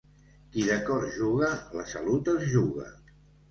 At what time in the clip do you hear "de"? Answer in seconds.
0.69-0.77